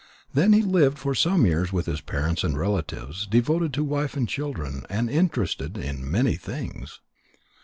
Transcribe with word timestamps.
Then 0.33 0.51
he 0.53 0.63
lived 0.63 0.97
for 0.97 1.13
some 1.13 1.45
years 1.45 1.71
with 1.71 1.85
his 1.85 2.01
parents 2.01 2.43
and 2.43 2.55
his 2.55 2.59
relatives, 2.59 3.27
devoted 3.27 3.71
to 3.75 3.83
wife 3.83 4.17
and 4.17 4.27
children, 4.27 4.83
and 4.89 5.11
interested 5.11 5.77
in 5.77 6.09
many 6.09 6.37
things. 6.37 7.01